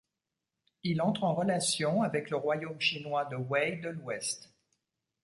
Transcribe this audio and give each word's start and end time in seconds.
Il 0.81 0.99
entre 1.03 1.25
en 1.25 1.35
relation 1.35 2.01
avec 2.01 2.31
le 2.31 2.37
royaume 2.37 2.81
chinois 2.81 3.23
de 3.25 3.35
Wei 3.35 3.75
de 3.83 3.89
l’Ouest. 3.89 4.51